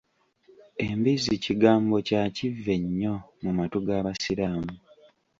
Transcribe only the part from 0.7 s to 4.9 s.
Embizzi kigambo kya kivve nnyo mu matu g’Abasiraamu.